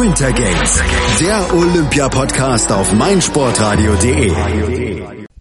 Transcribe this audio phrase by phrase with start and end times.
[0.00, 0.82] Winter Games,
[1.20, 4.32] der Olympia-Podcast auf meinsportradio.de.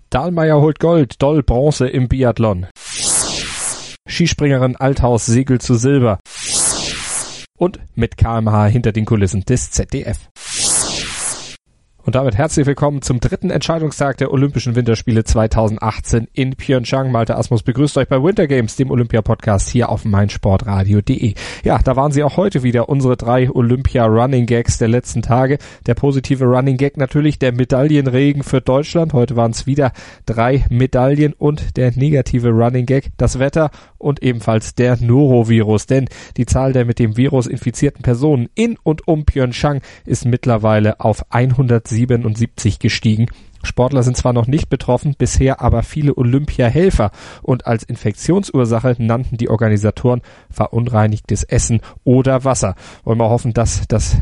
[0.09, 2.67] Dahlmeier holt Gold, Doll Bronze im Biathlon.
[4.05, 6.19] Skispringerin Althaus segelt zu Silber.
[7.57, 10.17] Und mit KMH hinter den Kulissen des ZDF.
[12.03, 17.11] Und damit herzlich willkommen zum dritten Entscheidungstag der Olympischen Winterspiele 2018 in Pyeongchang.
[17.11, 21.35] Malte Asmus begrüßt euch bei Winter Games, dem Olympia-Podcast hier auf meinsportradio.de.
[21.63, 25.59] Ja, da waren sie auch heute wieder, unsere drei Olympia-Running Gags der letzten Tage.
[25.85, 29.13] Der positive Running Gag natürlich der Medaillenregen für Deutschland.
[29.13, 29.91] Heute waren es wieder
[30.25, 35.85] drei Medaillen und der negative Running Gag, das Wetter und ebenfalls der Norovirus.
[35.85, 40.99] Denn die Zahl der mit dem Virus infizierten Personen in und um Pyeongchang ist mittlerweile
[40.99, 43.27] auf 100 177 gestiegen.
[43.63, 47.11] Sportler sind zwar noch nicht betroffen, bisher aber viele Olympiahelfer
[47.43, 52.75] und als Infektionsursache nannten die Organisatoren verunreinigtes Essen oder Wasser.
[53.03, 54.17] Wollen wir hoffen, dass das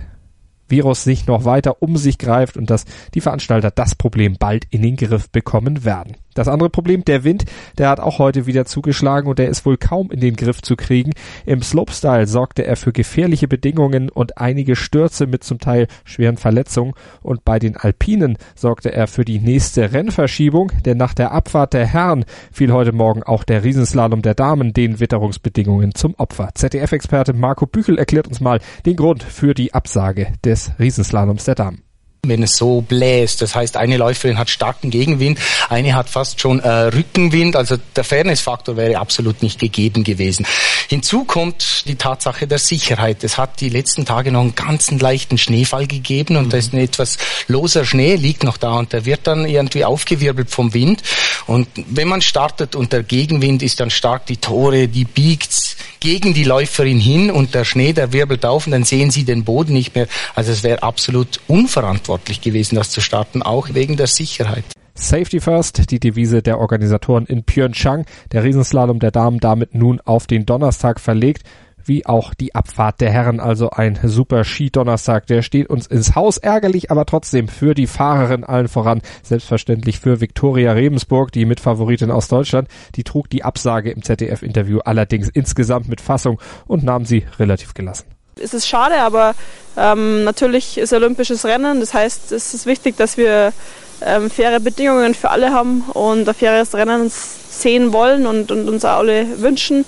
[0.68, 4.82] Virus sich noch weiter um sich greift und dass die Veranstalter das Problem bald in
[4.82, 6.18] den Griff bekommen werden.
[6.34, 7.46] Das andere Problem, der Wind,
[7.78, 10.76] der hat auch heute wieder zugeschlagen und der ist wohl kaum in den Griff zu
[10.76, 11.12] kriegen.
[11.46, 16.94] Im Slopestyle sorgte er für gefährliche Bedingungen und einige Stürze mit zum Teil schweren Verletzungen
[17.22, 21.88] und bei den Alpinen sorgte er für die nächste Rennverschiebung, denn nach der Abfahrt der
[21.88, 26.50] Herren fiel heute Morgen auch der Riesenslalom der Damen den Witterungsbedingungen zum Opfer.
[26.54, 31.89] ZDF-Experte Marco Büchel erklärt uns mal den Grund für die Absage des Riesenslaloms der Damen
[32.24, 33.42] wenn es so bläst.
[33.42, 35.40] Das heißt, eine Läuferin hat starken Gegenwind,
[35.70, 37.56] eine hat fast schon äh, Rückenwind.
[37.56, 40.46] Also der Fairness-Faktor wäre absolut nicht gegeben gewesen.
[40.90, 43.24] Hinzu kommt die Tatsache der Sicherheit.
[43.24, 46.50] Es hat die letzten Tage noch einen ganzen leichten Schneefall gegeben und mhm.
[46.50, 50.50] da ist ein etwas loser Schnee, liegt noch da und der wird dann irgendwie aufgewirbelt
[50.50, 51.02] vom Wind.
[51.48, 55.69] Und wenn man startet und der Gegenwind ist dann stark, die Tore, die biegt
[56.00, 59.44] gegen die Läuferin hin und der Schnee, der wirbelt auf und dann sehen sie den
[59.44, 60.08] Boden nicht mehr.
[60.36, 64.64] Also es wäre absolut unverantwortlich gewesen, das zu starten, auch wegen der Sicherheit.
[64.96, 68.06] Safety First, die Devise der Organisatoren in Pyeongchang.
[68.34, 71.44] Der Riesenslalom der Damen damit nun auf den Donnerstag verlegt
[71.86, 73.40] wie auch die Abfahrt der Herren.
[73.40, 75.28] Also ein super Skidonnerstag.
[75.28, 76.38] Der steht uns ins Haus.
[76.38, 79.02] Ärgerlich, aber trotzdem für die Fahrerin allen voran.
[79.24, 82.68] Selbstverständlich für Viktoria Rebensburg, die Mitfavoritin aus Deutschland.
[82.96, 88.06] Die trug die Absage im ZDF-Interview allerdings insgesamt mit Fassung und nahm sie relativ gelassen.
[88.42, 89.36] Es ist schade, aber
[89.78, 91.80] ähm, natürlich ist olympisches Rennen.
[91.80, 93.54] Das heißt, es ist wichtig, dass wir
[94.02, 98.86] ähm, faire Bedingungen für alle haben und ein faires Rennen sehen wollen und, und uns
[98.86, 99.86] alle wünschen.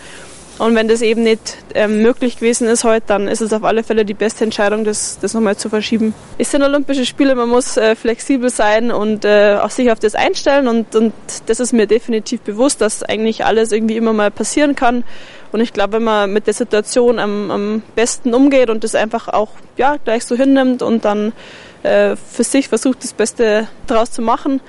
[0.61, 3.81] Und wenn das eben nicht ähm, möglich gewesen ist heute, dann ist es auf alle
[3.81, 6.13] Fälle die beste Entscheidung, das, das nochmal zu verschieben.
[6.37, 10.13] Es sind Olympische Spiele, man muss äh, flexibel sein und äh, auch sich auf das
[10.13, 11.13] einstellen und, und
[11.47, 15.03] das ist mir definitiv bewusst, dass eigentlich alles irgendwie immer mal passieren kann.
[15.51, 19.29] Und ich glaube, wenn man mit der Situation am, am besten umgeht und das einfach
[19.29, 21.33] auch ja, gleich so hinnimmt und dann
[21.81, 24.61] äh, für sich versucht, das Beste daraus zu machen,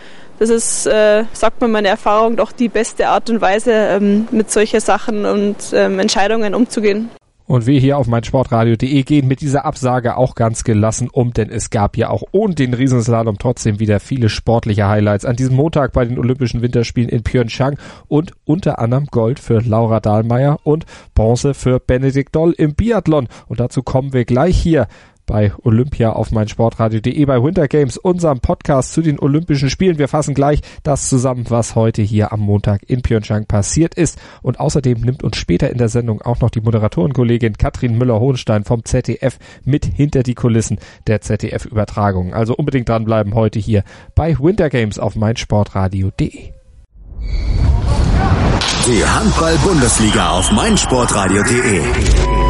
[0.42, 4.50] das ist, äh, sagt mir meine Erfahrung, doch die beste Art und Weise, ähm, mit
[4.50, 7.10] solchen Sachen und ähm, Entscheidungen umzugehen.
[7.46, 11.70] Und wir hier auf meinsportradio.de gehen mit dieser Absage auch ganz gelassen um, denn es
[11.70, 16.04] gab ja auch ohne den Riesenslalom trotzdem wieder viele sportliche Highlights an diesem Montag bei
[16.04, 21.78] den Olympischen Winterspielen in Pyeongchang und unter anderem Gold für Laura Dahlmeier und Bronze für
[21.78, 23.28] Benedikt Doll im Biathlon.
[23.46, 24.88] Und dazu kommen wir gleich hier
[25.26, 29.98] bei Olympia auf meinsportradio.de bei Winter Games, unserem Podcast zu den Olympischen Spielen.
[29.98, 34.20] Wir fassen gleich das zusammen, was heute hier am Montag in Pyeongchang passiert ist.
[34.42, 38.84] Und außerdem nimmt uns später in der Sendung auch noch die Moderatorenkollegin Katrin Müller-Hohenstein vom
[38.84, 42.34] ZDF mit hinter die Kulissen der ZDF-Übertragung.
[42.34, 43.84] Also unbedingt dranbleiben heute hier
[44.14, 46.52] bei Winter Games auf meinsportradio.de.
[48.86, 51.82] Die Handball-Bundesliga auf meinsportradio.de.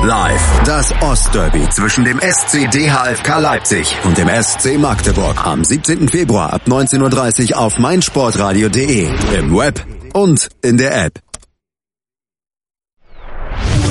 [0.06, 6.08] Live das Ostderby zwischen dem SC DHFK Leipzig und dem SC Magdeburg am 17.
[6.08, 9.84] Februar ab 19.30 Uhr auf meinsportradio.de, im Web
[10.14, 11.20] und in der App.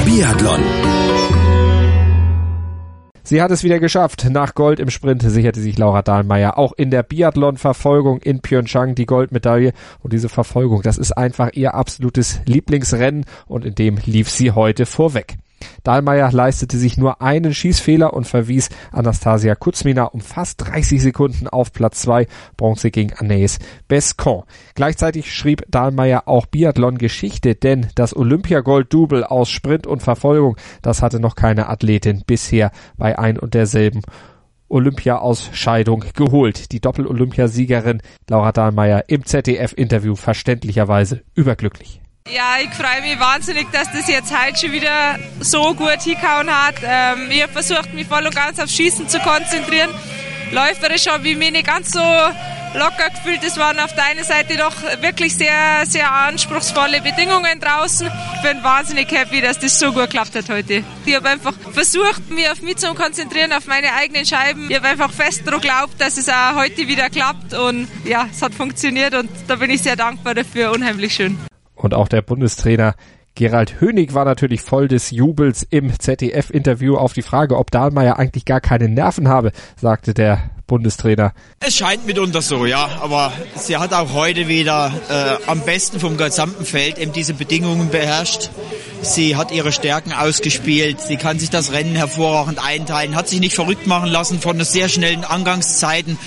[0.03, 0.63] Biathlon
[3.31, 4.27] Sie hat es wieder geschafft.
[4.29, 9.05] Nach Gold im Sprint sicherte sich Laura Dahlmeier auch in der Biathlon-Verfolgung in Pyeongchang die
[9.05, 9.72] Goldmedaille.
[10.03, 14.85] Und diese Verfolgung, das ist einfach ihr absolutes Lieblingsrennen und in dem lief sie heute
[14.85, 15.37] vorweg.
[15.84, 21.73] Dahlmeier leistete sich nur einen Schießfehler und verwies Anastasia Kuzmina um fast 30 Sekunden auf
[21.73, 22.28] Platz 2,
[22.58, 24.43] Bronze gegen Anaïs Bescon.
[24.75, 31.35] Gleichzeitig schrieb Dahlmeier auch Biathlon-Geschichte, denn das Olympiagold-Double aus Sprint und Verfolgung, das hatte noch
[31.35, 34.02] keine Athletin bisher bei ein und derselben
[34.72, 36.72] Olympia-Ausscheidung geholt.
[36.72, 42.00] Die Doppel-Olympiasiegerin Laura Dahlmeier im ZDF-Interview verständlicherweise überglücklich.
[42.33, 46.75] Ja, ich freue mich wahnsinnig, dass das jetzt heute schon wieder so gut hingehauen hat.
[46.81, 49.89] Ähm, ich habe versucht, mich voll und ganz aufs Schießen zu konzentrieren.
[50.51, 53.43] Läuferisch habe ich mich nicht ganz so locker gefühlt.
[53.43, 58.09] Es waren auf der einen Seite doch wirklich sehr, sehr anspruchsvolle Bedingungen draußen.
[58.35, 60.85] Ich bin wahnsinnig happy, dass das so gut geklappt hat heute.
[61.05, 64.69] Ich habe einfach versucht, mich auf mich zu konzentrieren, auf meine eigenen Scheiben.
[64.69, 68.41] Ich habe einfach fest daran geglaubt, dass es auch heute wieder klappt und ja, es
[68.41, 70.72] hat funktioniert und da bin ich sehr dankbar dafür.
[70.72, 71.37] Unheimlich schön.
[71.81, 72.95] Und auch der Bundestrainer
[73.33, 78.43] Gerald Hönig war natürlich voll des Jubels im ZDF-Interview auf die Frage, ob Dahlmeier eigentlich
[78.43, 81.33] gar keine Nerven habe, sagte der Bundestrainer.
[81.59, 86.17] Es scheint mitunter so, ja, aber sie hat auch heute wieder äh, am besten vom
[86.17, 88.49] gesamten Feld eben diese Bedingungen beherrscht.
[89.01, 93.55] Sie hat ihre Stärken ausgespielt, sie kann sich das Rennen hervorragend einteilen, hat sich nicht
[93.55, 96.17] verrückt machen lassen von sehr schnellen Angangszeiten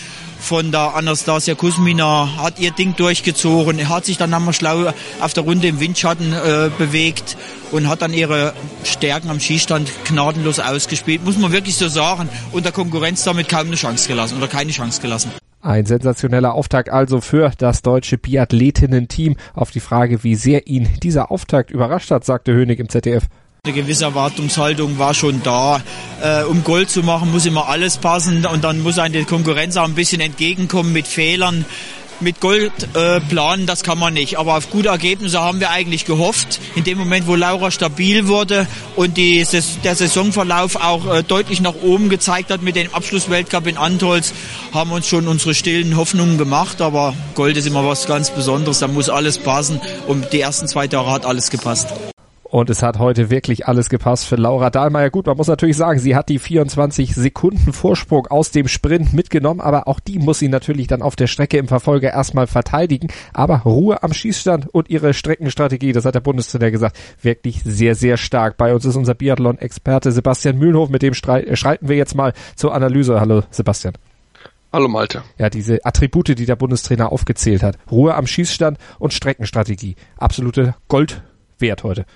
[0.45, 5.43] von der Anastasia Kusmina, hat ihr Ding durchgezogen, hat sich dann einmal schlau auf der
[5.43, 7.39] Runde im Windschatten äh, bewegt
[7.73, 8.53] und hat dann ihre
[8.85, 13.69] Stärken am Schießstand gnadenlos ausgespielt, muss man wirklich so sagen, und der Konkurrenz damit kaum
[13.69, 15.33] eine Chance gelassen oder keine Chance gelassen.
[15.63, 19.37] Ein sensationeller Auftakt also für das deutsche Biathletinnen-Team.
[19.55, 23.25] Auf die Frage, wie sehr ihn dieser Auftakt überrascht hat, sagte Hönig im ZDF.
[23.67, 25.81] Eine gewisse Erwartungshaltung war schon da.
[26.21, 29.79] Äh, um Gold zu machen, muss immer alles passen und dann muss einem die Konkurrenz
[29.79, 31.65] auch ein bisschen entgegenkommen mit Fehlern.
[32.21, 34.39] Mit Gold äh, planen, das kann man nicht.
[34.39, 36.61] Aber auf gute Ergebnisse haben wir eigentlich gehofft.
[36.75, 38.67] In dem Moment, wo Laura stabil wurde
[38.97, 39.47] und die,
[39.83, 44.35] der Saisonverlauf auch äh, deutlich nach oben gezeigt hat mit dem Abschlussweltcup in Antolz,
[44.75, 46.83] haben uns schon unsere stillen Hoffnungen gemacht.
[46.83, 48.81] Aber Gold ist immer was ganz Besonderes.
[48.81, 49.81] Da muss alles passen.
[50.07, 51.89] Und die ersten zwei Tage hat alles gepasst.
[52.55, 55.11] Und es hat heute wirklich alles gepasst für Laura Dahlmeier.
[55.11, 59.61] Gut, man muss natürlich sagen, sie hat die 24 Sekunden Vorsprung aus dem Sprint mitgenommen,
[59.61, 63.09] aber auch die muss sie natürlich dann auf der Strecke im Verfolger erstmal verteidigen.
[63.33, 68.17] Aber Ruhe am Schießstand und ihre Streckenstrategie, das hat der Bundestrainer gesagt, wirklich sehr, sehr
[68.17, 68.57] stark.
[68.57, 72.73] Bei uns ist unser Biathlon-Experte Sebastian Mühlenhof, mit dem äh, schreiten wir jetzt mal zur
[72.73, 73.19] Analyse.
[73.19, 73.95] Hallo Sebastian.
[74.73, 75.25] Hallo Malte.
[75.39, 77.79] Ja, diese Attribute, die der Bundestrainer aufgezählt hat.
[77.91, 79.97] Ruhe am Schießstand und Streckenstrategie.
[80.19, 81.21] Absolute Gold
[81.59, 82.07] wert heute.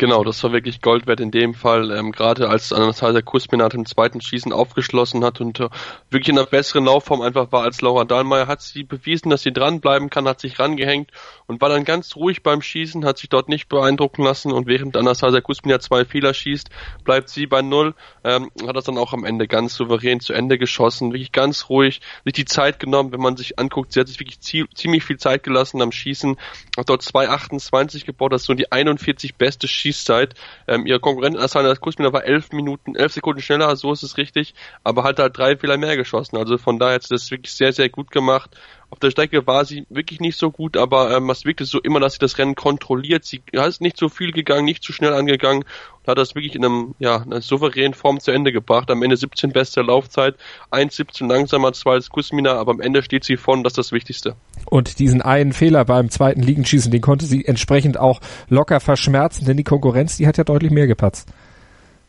[0.00, 3.84] Genau, das war wirklich Gold wert in dem Fall, ähm, gerade als Anastasia Kusminat im
[3.84, 5.70] zweiten Schießen aufgeschlossen hat und äh,
[6.08, 9.52] wirklich in einer besseren Laufform einfach war als Laura Dahlmeier, hat sie bewiesen, dass sie
[9.52, 11.10] dranbleiben kann, hat sich rangehängt
[11.48, 14.96] und war dann ganz ruhig beim Schießen, hat sich dort nicht beeindrucken lassen und während
[14.96, 16.70] Anastasia Kusminat zwei Fehler schießt,
[17.02, 20.58] bleibt sie bei Null, ähm, hat das dann auch am Ende ganz souverän zu Ende
[20.58, 24.20] geschossen, wirklich ganz ruhig, sich die Zeit genommen, wenn man sich anguckt, sie hat sich
[24.20, 26.36] wirklich ziemlich viel Zeit gelassen am Schießen,
[26.76, 30.34] hat dort 2,28 gebaut, das ist so die 41 beste Schießen Schießzeit.
[30.66, 34.54] Ähm, ihr Konkurrent Asana Kusmina war elf Minuten, elf Sekunden schneller, so ist es richtig,
[34.84, 36.36] aber hat halt drei Fehler mehr geschossen.
[36.36, 38.56] Also von daher hat sie das wirklich sehr, sehr gut gemacht.
[38.90, 42.00] Auf der Strecke war sie wirklich nicht so gut, aber ähm, es wirkte so immer,
[42.00, 43.24] dass sie das Rennen kontrolliert.
[43.24, 46.64] Sie ist nicht so viel gegangen, nicht zu schnell angegangen und hat das wirklich in
[46.64, 48.90] einem, ja, einer souveränen Form zu Ende gebracht.
[48.90, 50.36] Am Ende 17 beste Laufzeit,
[50.70, 54.36] 1,17 langsamer, zwei als Kusmina, aber am Ende steht sie vorn, das ist das Wichtigste.
[54.64, 59.58] Und diesen einen Fehler beim zweiten Liegenschießen, den konnte sie entsprechend auch locker verschmerzen, denn
[59.58, 61.28] die Konkurrenz, die hat ja deutlich mehr gepatzt.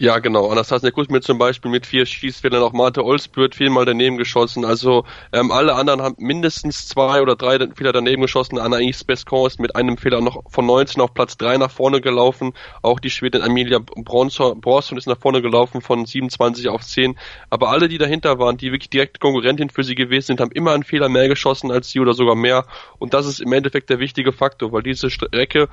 [0.02, 0.50] Ja, genau.
[0.50, 4.64] Anastasia Kuzmic zum Beispiel mit vier Schießfehlern, auch Marte Olsbürt viermal daneben geschossen.
[4.64, 5.04] Also
[5.34, 8.60] ähm, alle anderen haben mindestens zwei oder drei Fehler daneben geschossen.
[8.60, 12.54] Anaïs Bescon ist mit einem Fehler noch von 19 auf Platz 3 nach vorne gelaufen.
[12.82, 17.20] Auch die Schwedin Amelia Bronson ist nach vorne gelaufen von 27 auf 10.
[17.50, 20.72] Aber alle, die dahinter waren, die wirklich direkt Konkurrentin für sie gewesen sind, haben immer
[20.72, 22.66] einen Fehler mehr geschossen als sie oder sogar mehr.
[23.00, 25.68] Und das ist im Endeffekt der wichtige Faktor, weil diese Strecke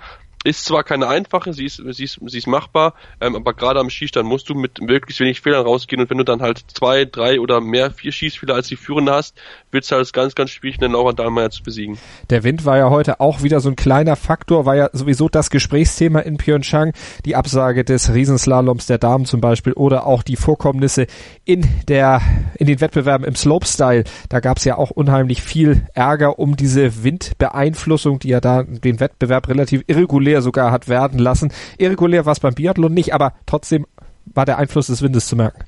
[0.46, 3.90] ist zwar keine einfache, sie ist, sie ist, sie ist machbar, ähm, aber gerade am
[3.90, 7.40] Schießstand musst du mit möglichst wenig Fehlern rausgehen und wenn du dann halt zwei, drei
[7.40, 9.36] oder mehr, vier Schießfehler als die Führende hast,
[9.70, 11.98] wird es halt ganz, ganz schwierig, den Laura Dahlmeier zu besiegen.
[12.30, 15.50] Der Wind war ja heute auch wieder so ein kleiner Faktor, war ja sowieso das
[15.50, 16.92] Gesprächsthema in Pyeongchang,
[17.24, 21.06] die Absage des Riesenslaloms der Damen zum Beispiel oder auch die Vorkommnisse
[21.44, 22.22] in der,
[22.58, 24.04] in den Wettbewerben im Slopestyle.
[24.28, 29.00] Da gab es ja auch unheimlich viel Ärger um diese Windbeeinflussung, die ja da den
[29.00, 31.52] Wettbewerb relativ irregulär irregulär sogar hat werden lassen.
[31.78, 33.87] Irregulär war es beim Biathlon nicht, aber trotzdem
[34.26, 35.64] war der Einfluss des Windes zu merken.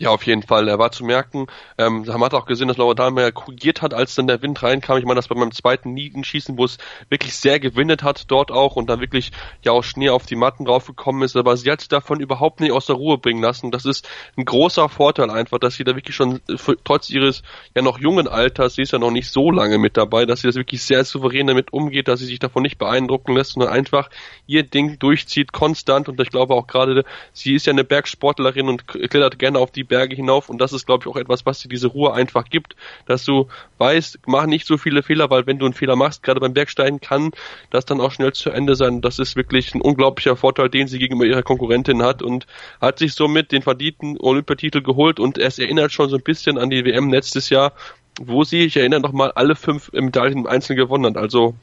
[0.00, 0.68] Ja, auf jeden Fall.
[0.68, 1.48] Er war zu merken.
[1.76, 4.96] Ähm, man hat auch gesehen, dass Laura Dahlmeier korrigiert hat, als dann der Wind reinkam.
[4.98, 6.78] Ich meine, das bei meinem zweiten Niegenschießen, wo es
[7.08, 9.32] wirklich sehr gewindet hat dort auch und dann wirklich
[9.64, 11.36] ja auch Schnee auf die Matten draufgekommen ist.
[11.36, 13.72] Aber sie hat sich davon überhaupt nicht aus der Ruhe bringen lassen.
[13.72, 16.40] Das ist ein großer Vorteil einfach, dass sie da wirklich schon
[16.84, 17.42] trotz ihres
[17.74, 20.46] ja noch jungen Alters, sie ist ja noch nicht so lange mit dabei, dass sie
[20.46, 24.10] das wirklich sehr souverän damit umgeht, dass sie sich davon nicht beeindrucken lässt, sondern einfach
[24.46, 26.08] ihr Ding durchzieht, konstant.
[26.08, 29.87] Und ich glaube auch gerade, sie ist ja eine Bergsportlerin und klettert gerne auf die
[29.88, 32.76] Berge hinauf und das ist, glaube ich, auch etwas, was dir diese Ruhe einfach gibt,
[33.06, 36.40] dass du weißt, mach nicht so viele Fehler, weil wenn du einen Fehler machst, gerade
[36.40, 37.32] beim Bergsteigen, kann
[37.70, 39.00] das dann auch schnell zu Ende sein.
[39.00, 42.46] Das ist wirklich ein unglaublicher Vorteil, den sie gegenüber ihrer Konkurrentin hat und
[42.80, 46.70] hat sich somit den verdienten Olympiatitel geholt und es erinnert schon so ein bisschen an
[46.70, 47.72] die WM letztes Jahr,
[48.20, 51.16] wo sie, ich erinnere noch mal, alle fünf Medaillen im Einzelnen gewonnen hat.
[51.16, 51.54] Also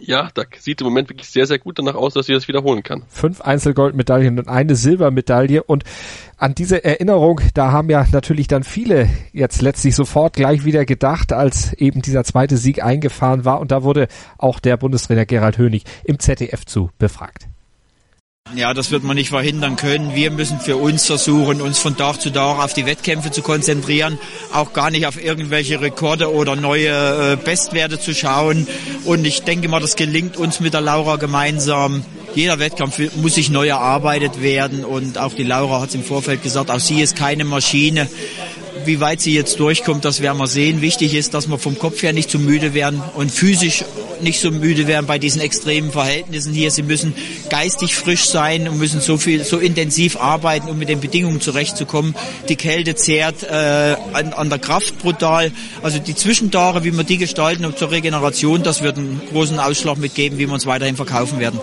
[0.00, 2.82] ja, da sieht im Moment wirklich sehr, sehr gut danach aus, dass sie das wiederholen
[2.82, 3.04] kann.
[3.08, 5.84] Fünf Einzelgoldmedaillen und eine Silbermedaille und
[6.36, 11.32] an diese Erinnerung, da haben ja natürlich dann viele jetzt letztlich sofort gleich wieder gedacht,
[11.32, 15.84] als eben dieser zweite Sieg eingefahren war und da wurde auch der Bundestrainer Gerald Hönig
[16.04, 17.48] im ZDF zu befragt.
[18.54, 20.14] Ja, das wird man nicht verhindern können.
[20.14, 24.18] Wir müssen für uns versuchen, uns von Tag zu Tag auf die Wettkämpfe zu konzentrieren,
[24.54, 28.66] auch gar nicht auf irgendwelche Rekorde oder neue äh, Bestwerte zu schauen.
[29.04, 32.04] Und ich denke mal, das gelingt uns mit der Laura gemeinsam.
[32.34, 36.42] Jeder Wettkampf muss sich neu erarbeitet werden und auch die Laura hat es im Vorfeld
[36.42, 38.08] gesagt, auch sie ist keine Maschine.
[38.84, 40.80] Wie weit sie jetzt durchkommt, das werden wir sehen.
[40.80, 43.84] Wichtig ist, dass wir vom Kopf her nicht zu müde werden und physisch
[44.20, 46.70] nicht so müde werden bei diesen extremen Verhältnissen hier.
[46.70, 47.14] Sie müssen
[47.50, 52.14] geistig frisch sein und müssen so viel, so intensiv arbeiten, um mit den Bedingungen zurechtzukommen.
[52.48, 55.52] Die Kälte zehrt äh, an, an der Kraft brutal.
[55.82, 59.98] Also die Zwischentage, wie wir die gestalten und zur Regeneration, das wird einen großen Ausschlag
[59.98, 61.60] mitgeben, wie wir uns weiterhin verkaufen werden.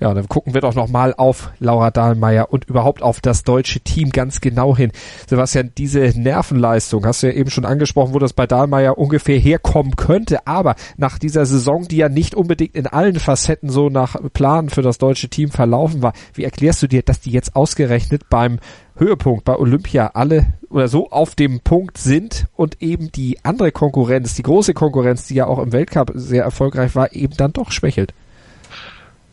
[0.00, 4.10] Ja, dann gucken wir doch nochmal auf Laura Dahlmeier und überhaupt auf das deutsche Team
[4.10, 4.90] ganz genau hin.
[5.28, 9.96] Sebastian, diese Nervenleistung, hast du ja eben schon angesprochen, wo das bei Dahlmeier ungefähr herkommen
[9.96, 14.68] könnte, aber nach dieser Saison, die ja nicht unbedingt in allen Facetten so nach Plan
[14.68, 18.58] für das deutsche Team verlaufen war, wie erklärst du dir, dass die jetzt ausgerechnet beim
[18.96, 24.34] Höhepunkt bei Olympia alle oder so auf dem Punkt sind und eben die andere Konkurrenz,
[24.34, 28.12] die große Konkurrenz, die ja auch im Weltcup sehr erfolgreich war, eben dann doch schwächelt?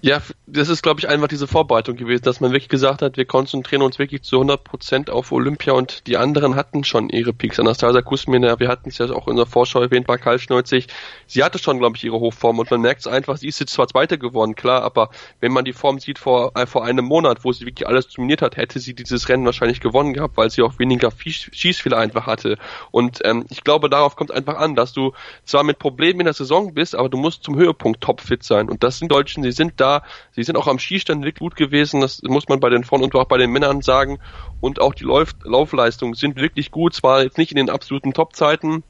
[0.04, 3.26] Ja, das ist, glaube ich, einfach diese Vorbereitung gewesen, dass man wirklich gesagt hat, wir
[3.26, 7.60] konzentrieren uns wirklich zu 100 Prozent auf Olympia und die anderen hatten schon ihre Peaks.
[7.60, 10.88] Anastasia Kusmina, wir hatten es ja auch in der Vorschau erwähnt, bei Karl Schneuzig,
[11.28, 13.74] sie hatte schon, glaube ich, ihre Hochform und man merkt es einfach, sie ist jetzt
[13.74, 17.44] zwar Zweite geworden, klar, aber wenn man die Form sieht vor, äh, vor einem Monat,
[17.44, 20.64] wo sie wirklich alles dominiert hat, hätte sie dieses Rennen wahrscheinlich gewonnen gehabt, weil sie
[20.64, 22.58] auch weniger Schießfehler einfach hatte.
[22.90, 25.14] Und ähm, ich glaube, darauf kommt einfach an, dass du
[25.46, 28.68] zwar mit Problemen in der Saison bist, aber du musst zum Höhepunkt topfit sein.
[28.68, 29.91] Und das sind Deutschen, die sind da
[30.32, 33.16] Sie sind auch am Skistand wirklich gut gewesen, das muss man bei den Frauen und
[33.16, 34.20] auch bei den Männern sagen.
[34.60, 38.84] Und auch die Lauf Laufleistungen sind wirklich gut, zwar jetzt nicht in den absoluten Topzeiten,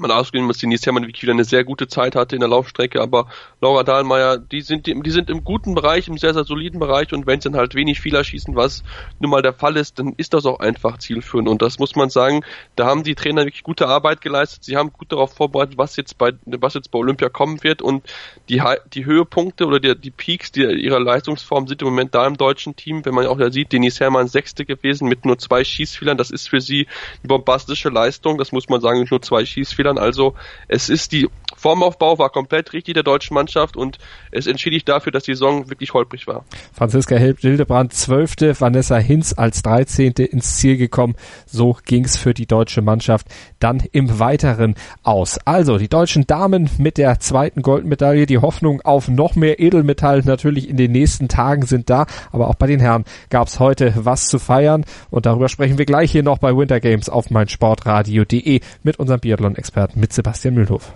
[0.00, 3.26] man ausgehen muss, Herrmann wirklich wieder eine sehr gute Zeit hatte in der Laufstrecke, aber
[3.60, 7.12] Laura Dahlmeier, die sind, die, sind im guten Bereich, im sehr, sehr soliden Bereich.
[7.12, 8.82] Und wenn sie dann halt wenig Fehler schießen, was
[9.18, 11.48] nun mal der Fall ist, dann ist das auch einfach zielführend.
[11.48, 12.44] Und das muss man sagen,
[12.76, 16.18] da haben die Trainer wirklich gute Arbeit geleistet, sie haben gut darauf vorbereitet, was jetzt
[16.18, 17.82] bei, was jetzt bei Olympia kommen wird.
[17.82, 18.04] Und
[18.48, 18.62] die,
[18.92, 22.76] die Höhepunkte oder die, die Peaks die, ihrer Leistungsform sind im Moment da im deutschen
[22.76, 26.30] Team, wenn man auch da sieht, Denise Herrmann Sechste gewesen mit nur zwei Schießfehlern, das
[26.30, 26.86] ist für sie
[27.22, 29.98] eine bombastische Leistung, das muss man sagen, nur zwei Schießfehler Fehlern.
[29.98, 30.34] Also
[30.68, 31.28] es ist die
[31.66, 33.98] Formaufbau war komplett richtig der deutschen Mannschaft und
[34.30, 36.44] es entschädigt dafür, dass die Saison wirklich holprig war.
[36.72, 41.16] Franziska Hildebrand zwölfte, Vanessa Hinz als dreizehnte ins Ziel gekommen.
[41.44, 43.26] So ging's für die deutsche Mannschaft
[43.58, 45.40] dann im Weiteren aus.
[45.44, 48.26] Also die deutschen Damen mit der zweiten Goldmedaille.
[48.26, 52.06] Die Hoffnung auf noch mehr Edelmetall natürlich in den nächsten Tagen sind da.
[52.30, 56.12] Aber auch bei den Herren gab's heute was zu feiern und darüber sprechen wir gleich
[56.12, 60.92] hier noch bei Winter Games auf meinsportradio.de mit unserem Biathlon-Experten mit Sebastian Mühlhoff.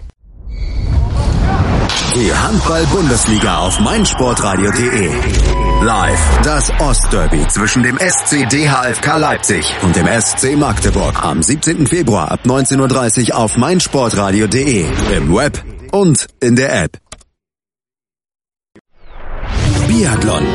[2.15, 5.11] Die Handball-Bundesliga auf meinsportradio.de.
[5.83, 11.87] Live das Ostderby zwischen dem SC DHFK Leipzig und dem SC Magdeburg am 17.
[11.87, 14.87] Februar ab 19.30 Uhr auf meinsportradio.de.
[15.17, 16.99] Im Web und in der App.
[19.89, 20.47] Biathlon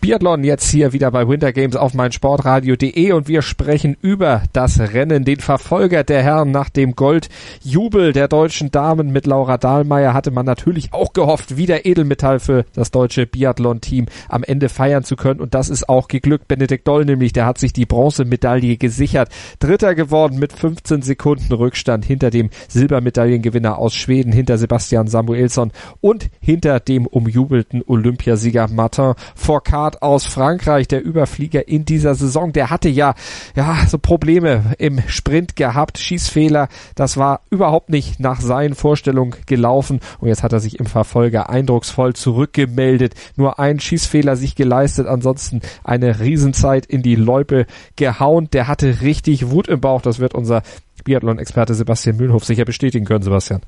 [0.00, 5.24] Biathlon jetzt hier wieder bei Winter Games auf meinsportradio.de und wir sprechen über das Rennen,
[5.24, 10.46] den Verfolger der Herren nach dem Goldjubel der deutschen Damen mit Laura Dahlmeier hatte man
[10.46, 15.54] natürlich auch gehofft, wieder Edelmetall für das deutsche Biathlon-Team am Ende feiern zu können und
[15.54, 16.46] das ist auch geglückt.
[16.46, 19.30] Benedikt Doll nämlich, der hat sich die Bronzemedaille gesichert.
[19.58, 26.30] Dritter geworden mit 15 Sekunden Rückstand hinter dem Silbermedaillengewinner aus Schweden, hinter Sebastian Samuelsson und
[26.38, 32.52] hinter dem umjubelten Olympiasieger Martin Fourcade Start aus Frankreich, der Überflieger in dieser Saison.
[32.52, 33.14] Der hatte ja,
[33.56, 36.68] ja, so Probleme im Sprint gehabt, Schießfehler.
[36.94, 40.00] Das war überhaupt nicht nach seinen Vorstellungen gelaufen.
[40.20, 43.14] Und jetzt hat er sich im Verfolger eindrucksvoll zurückgemeldet.
[43.36, 45.06] Nur ein Schießfehler sich geleistet.
[45.06, 47.64] Ansonsten eine Riesenzeit in die Loipe
[47.96, 48.50] gehauen.
[48.52, 50.02] Der hatte richtig Wut im Bauch.
[50.02, 50.62] Das wird unser
[51.04, 53.62] Biathlon-Experte Sebastian Mühlhoff sicher bestätigen können, Sebastian.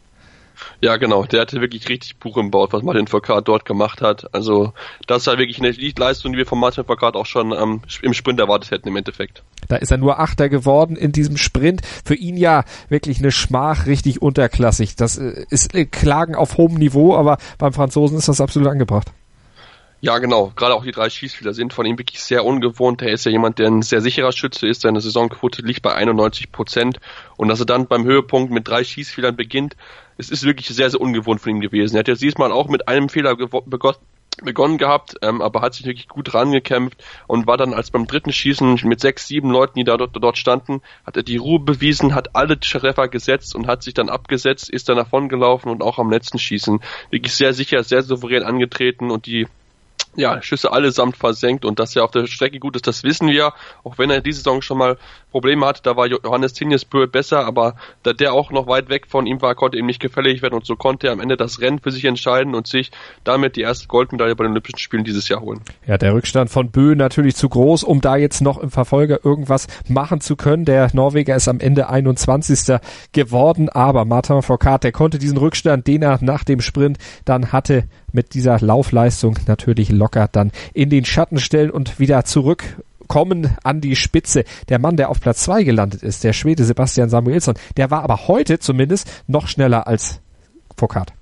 [0.81, 1.25] Ja, genau.
[1.25, 4.35] Der hatte wirklich richtig Buch im Bauch, was Martin Foucault dort gemacht hat.
[4.35, 4.73] Also,
[5.07, 8.41] das war wirklich eine Leistung, die wir von Martin Foucault auch schon ähm, im Sprint
[8.41, 9.43] erwartet hätten im Endeffekt.
[9.69, 11.83] Da ist er nur Achter geworden in diesem Sprint.
[12.05, 14.97] Für ihn ja wirklich eine Schmach, richtig unterklassig.
[14.97, 19.13] Das äh, ist äh, Klagen auf hohem Niveau, aber beim Franzosen ist das absolut angebracht.
[20.03, 20.53] Ja, genau.
[20.57, 23.03] Gerade auch die drei Schießfehler sind von ihm wirklich sehr ungewohnt.
[23.03, 24.81] Er ist ja jemand, der ein sehr sicherer Schütze ist.
[24.81, 27.01] Seine Saisonquote liegt bei 91 Prozent.
[27.37, 29.77] Und dass er dann beim Höhepunkt mit drei Schießfehlern beginnt,
[30.17, 31.97] es ist wirklich sehr, sehr ungewohnt von ihm gewesen.
[31.97, 33.37] Er hat jetzt diesmal auch mit einem Fehler
[34.43, 38.33] begonnen gehabt, ähm, aber hat sich wirklich gut rangekämpft und war dann als beim dritten
[38.33, 42.15] Schießen mit sechs, sieben Leuten, die da dort, dort standen, hat er die Ruhe bewiesen,
[42.15, 45.99] hat alle Treffer gesetzt und hat sich dann abgesetzt, ist dann davon gelaufen und auch
[45.99, 46.81] am letzten Schießen
[47.11, 49.47] wirklich sehr sicher, sehr souverän angetreten und die
[50.17, 53.53] ja, Schüsse allesamt versenkt und dass er auf der Strecke gut ist, das wissen wir.
[53.85, 54.97] Auch wenn er diese Saison schon mal
[55.31, 59.27] Probleme hatte, da war Johannes Tinjesbö besser, aber da der auch noch weit weg von
[59.27, 61.79] ihm war, konnte ihm nicht gefällig werden und so konnte er am Ende das Rennen
[61.79, 62.91] für sich entscheiden und sich
[63.23, 65.61] damit die erste Goldmedaille bei den Olympischen Spielen dieses Jahr holen.
[65.87, 69.69] Ja, der Rückstand von Bö natürlich zu groß, um da jetzt noch im Verfolger irgendwas
[69.89, 70.65] machen zu können.
[70.65, 72.79] Der Norweger ist am Ende 21.
[73.13, 77.85] geworden, aber Martin Foucault, der konnte diesen Rückstand, den er nach dem Sprint dann hatte,
[78.13, 82.65] mit dieser Laufleistung natürlich locker dann in den Schatten stellen und wieder zurück
[83.09, 84.45] kommen an die Spitze.
[84.69, 88.29] Der Mann, der auf Platz zwei gelandet ist, der Schwede Sebastian Samuelsson, der war aber
[88.29, 90.21] heute zumindest noch schneller als
[90.77, 91.13] Foucault.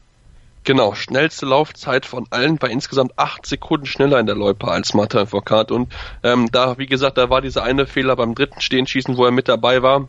[0.65, 5.27] Genau, schnellste Laufzeit von allen war insgesamt acht Sekunden schneller in der Loipe als Martin
[5.27, 5.71] Foucault.
[5.71, 5.91] Und
[6.23, 9.49] ähm, da, wie gesagt, da war dieser eine Fehler beim dritten Stehenschießen, wo er mit
[9.49, 10.09] dabei war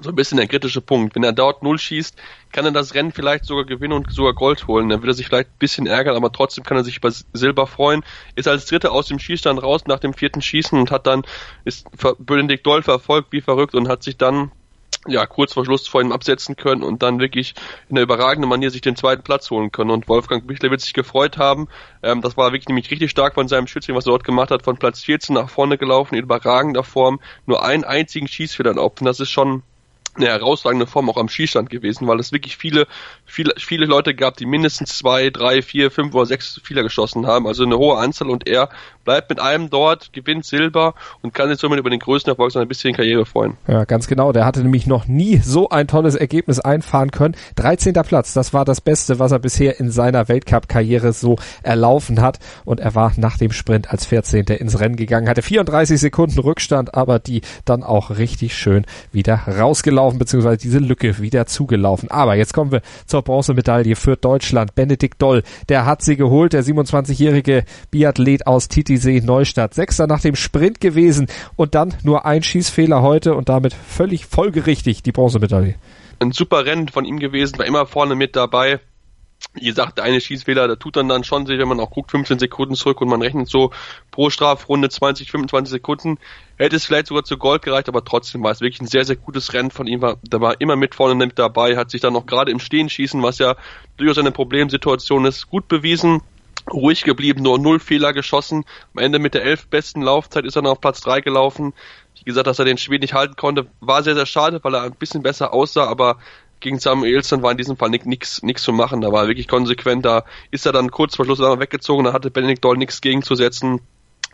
[0.00, 1.14] so ein bisschen der kritische Punkt.
[1.14, 2.16] Wenn er dort null schießt,
[2.52, 4.88] kann er das Rennen vielleicht sogar gewinnen und sogar Gold holen.
[4.88, 7.66] Dann wird er sich vielleicht ein bisschen ärgern, aber trotzdem kann er sich über Silber
[7.66, 8.04] freuen.
[8.34, 11.22] Ist als Dritter aus dem Schießstand raus nach dem vierten Schießen und hat dann,
[11.64, 11.86] ist
[12.18, 14.52] Benedikt Doll verfolgt wie verrückt und hat sich dann
[15.08, 17.54] ja, kurz vor Schluss vor ihm absetzen können und dann wirklich
[17.88, 19.90] in einer überragenden Manier sich den zweiten Platz holen können.
[19.90, 21.68] Und Wolfgang Bichler wird sich gefreut haben.
[22.04, 24.62] Ähm, das war wirklich nämlich richtig stark von seinem Schützling, was er dort gemacht hat,
[24.62, 28.80] von Platz 14 nach vorne gelaufen, in überragender Form, nur einen einzigen Schießfehler.
[28.80, 29.64] Und das ist schon
[30.14, 32.86] eine herausragende Form auch am Schießstand gewesen, weil es wirklich viele,
[33.24, 37.46] viele, viele Leute gab, die mindestens zwei, drei, vier, fünf oder sechs Fehler geschossen haben,
[37.46, 38.68] also eine hohe Anzahl und er
[39.04, 42.66] bleibt mit einem dort, gewinnt Silber und kann sich somit über den größten Erfolg seiner
[42.66, 43.56] bisherigen Karriere freuen.
[43.66, 44.32] Ja, ganz genau.
[44.32, 47.34] Der hatte nämlich noch nie so ein tolles Ergebnis einfahren können.
[47.56, 47.94] 13.
[47.94, 52.80] Platz, das war das Beste, was er bisher in seiner Weltcup-Karriere so erlaufen hat und
[52.80, 54.44] er war nach dem Sprint als 14.
[54.46, 60.01] ins Rennen gegangen, hatte 34 Sekunden Rückstand, aber die dann auch richtig schön wieder rausgelaufen
[60.02, 62.10] zugelaufen, beziehungsweise diese Lücke wieder zugelaufen.
[62.10, 64.74] Aber jetzt kommen wir zur Bronzemedaille für Deutschland.
[64.74, 69.74] Benedikt Doll, der hat sie geholt, der 27-jährige Biathlet aus Titisee Neustadt.
[69.74, 75.02] Sechster nach dem Sprint gewesen und dann nur ein Schießfehler heute und damit völlig folgerichtig
[75.02, 75.74] die Bronzemedaille.
[76.18, 78.80] Ein super Rennen von ihm gewesen, war immer vorne mit dabei
[79.54, 82.10] wie gesagt, der eine Schießfehler, da tut dann dann schon sich, wenn man auch guckt,
[82.10, 83.70] 15 Sekunden zurück und man rechnet so
[84.10, 86.18] pro Strafrunde 20, 25 Sekunden,
[86.56, 89.16] hätte es vielleicht sogar zu Gold gereicht, aber trotzdem war es wirklich ein sehr, sehr
[89.16, 90.00] gutes Rennen von ihm.
[90.00, 92.88] War, da war immer mit vorne mit dabei, hat sich dann noch gerade im Stehen
[92.88, 93.56] schießen, was ja
[93.96, 96.22] durchaus eine Problemsituation ist, gut bewiesen
[96.70, 98.64] ruhig geblieben, nur null Fehler geschossen.
[98.94, 101.72] Am Ende mit der elf besten Laufzeit ist er noch auf Platz drei gelaufen.
[102.18, 104.82] Wie gesagt, dass er den Schweden nicht halten konnte, war sehr, sehr schade, weil er
[104.82, 106.18] ein bisschen besser aussah, aber
[106.62, 109.00] gegen Samuelson war in diesem Fall nichts nichts zu machen.
[109.00, 110.04] Da war er wirklich konsequent.
[110.04, 112.04] Da ist er dann kurz vor Schluss weggezogen.
[112.04, 113.80] Da hatte Benedikt Doll nichts gegenzusetzen.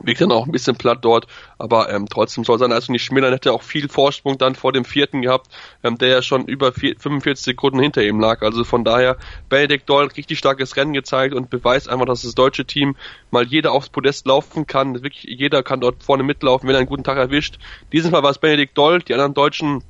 [0.01, 1.27] Wirkt dann auch ein bisschen platt dort,
[1.59, 3.33] aber ähm, trotzdem soll sein also nicht schmälern.
[3.33, 5.49] Hätte auch viel Vorsprung dann vor dem vierten gehabt,
[5.83, 8.43] ähm, der ja schon über vier, 45 Sekunden hinter ihm lag.
[8.43, 9.17] Also von daher,
[9.49, 12.95] Benedikt Doll richtig starkes Rennen gezeigt und beweist einfach, dass das deutsche Team
[13.33, 15.03] mal jeder aufs Podest laufen kann.
[15.03, 17.57] Wirklich jeder kann dort vorne mitlaufen, wenn er einen guten Tag erwischt.
[17.85, 19.83] In diesem Fall war es Benedikt Doll, die anderen Deutschen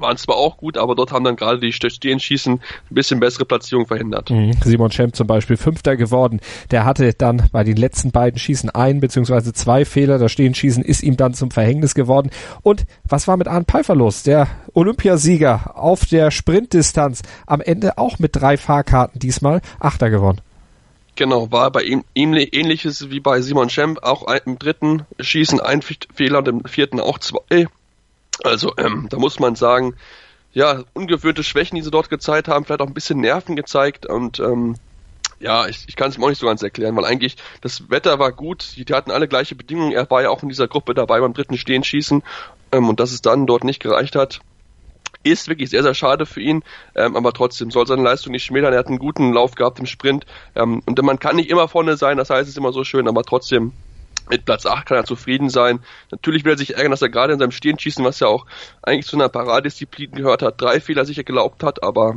[0.00, 3.86] waren zwar auch gut, aber dort haben dann gerade die Stehenschießen ein bisschen bessere Platzierung
[3.86, 4.30] verhindert.
[4.30, 4.52] Mhm.
[4.64, 6.40] Simon Schemp zum Beispiel Fünfter geworden.
[6.70, 10.18] Der hatte dann bei den letzten beiden Schießen ein beziehungsweise zwei Fehler.
[10.18, 12.30] Das Stehenschießen ist ihm dann zum Verhängnis geworden.
[12.62, 14.22] Und was war mit Arndt Pfeiffer los?
[14.22, 17.22] Der Olympiasieger auf der Sprintdistanz.
[17.46, 20.40] Am Ende auch mit drei Fahrkarten diesmal Achter geworden.
[21.18, 26.38] Genau, war bei ihm ähnliches wie bei Simon Schemp, auch im dritten Schießen ein Fehler
[26.38, 27.66] und im vierten auch zwei.
[28.44, 29.94] Also ähm, da muss man sagen,
[30.52, 34.40] ja, ungewöhnte Schwächen, die sie dort gezeigt haben, vielleicht auch ein bisschen Nerven gezeigt und
[34.40, 34.76] ähm,
[35.40, 38.18] ja, ich, ich kann es mir auch nicht so ganz erklären, weil eigentlich das Wetter
[38.18, 40.94] war gut, die, die hatten alle gleiche Bedingungen, er war ja auch in dieser Gruppe
[40.94, 42.22] dabei beim dritten Stehenschießen
[42.72, 44.40] ähm, und dass es dann dort nicht gereicht hat,
[45.22, 48.72] ist wirklich sehr, sehr schade für ihn, ähm, aber trotzdem soll seine Leistung nicht schmälern,
[48.72, 51.96] er hat einen guten Lauf gehabt im Sprint ähm, und man kann nicht immer vorne
[51.96, 53.72] sein, das heißt es ist immer so schön, aber trotzdem
[54.28, 55.80] mit Platz 8 kann er zufrieden sein.
[56.10, 58.46] Natürlich will er sich ärgern, dass er gerade in seinem Stehenschießen, was ja auch
[58.82, 62.16] eigentlich zu einer Paradisziplin gehört hat, drei Fehler sicher gelaubt hat, aber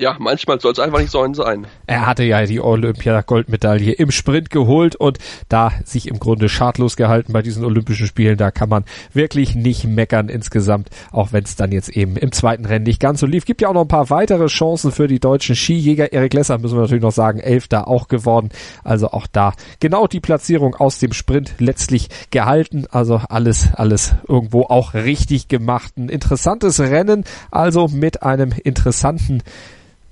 [0.00, 1.66] Ja, manchmal soll es einfach nicht so sein.
[1.88, 7.32] Er hatte ja die Olympia-Goldmedaille im Sprint geholt und da sich im Grunde schadlos gehalten
[7.32, 8.36] bei diesen Olympischen Spielen.
[8.36, 12.64] Da kann man wirklich nicht meckern insgesamt, auch wenn es dann jetzt eben im zweiten
[12.64, 13.44] Rennen nicht ganz so lief.
[13.44, 16.12] Gibt ja auch noch ein paar weitere Chancen für die deutschen Skijäger.
[16.12, 18.50] Erik Lesser müssen wir natürlich noch sagen, Elfter auch geworden.
[18.84, 22.86] Also auch da genau die Platzierung aus dem Sprint letztlich gehalten.
[22.92, 25.94] Also alles, alles irgendwo auch richtig gemacht.
[25.96, 29.42] Ein interessantes Rennen, also mit einem interessanten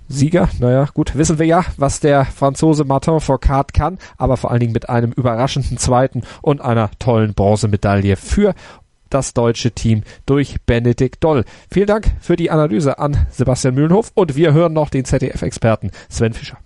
[0.08, 4.60] Sieger, naja, gut, wissen wir ja, was der Franzose Martin Fourcade kann, aber vor allen
[4.60, 8.54] Dingen mit einem überraschenden zweiten und einer tollen Bronzemedaille für
[9.10, 11.44] das deutsche Team durch Benedikt Doll.
[11.70, 16.32] Vielen Dank für die Analyse an Sebastian Mühlenhof und wir hören noch den ZDF-Experten Sven
[16.32, 16.58] Fischer.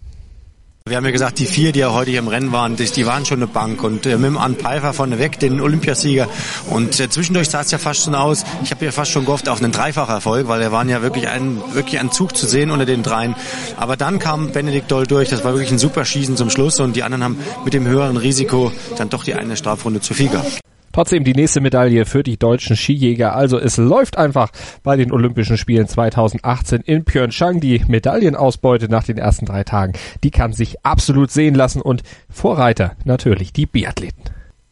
[0.87, 3.25] Wir haben ja gesagt, die vier, die ja heute hier im Rennen waren, die, waren
[3.27, 3.85] schon eine Bank.
[3.85, 6.27] Und äh, mit dem Ann Pfeiffer vorneweg, den Olympiasieger.
[6.71, 8.45] Und äh, zwischendurch sah es ja fast schon aus.
[8.65, 11.63] Ich habe ja fast schon gehofft auf einen Dreifacherfolg, weil er waren ja wirklich ein,
[11.75, 13.37] wirklich ein Zug zu sehen unter den dreien.
[13.77, 15.29] Aber dann kam Benedikt Doll durch.
[15.29, 16.81] Das war wirklich ein super Schießen zum Schluss.
[16.81, 20.31] Und die anderen haben mit dem höheren Risiko dann doch die eine Strafrunde zu viel
[20.31, 20.61] gehabt.
[20.93, 23.35] Trotzdem die nächste Medaille für die deutschen Skijäger.
[23.35, 24.51] Also es läuft einfach
[24.83, 27.61] bei den Olympischen Spielen 2018 in Pyeongchang.
[27.61, 29.93] Die Medaillenausbeute nach den ersten drei Tagen,
[30.25, 34.23] die kann sich absolut sehen lassen und Vorreiter natürlich die Biathleten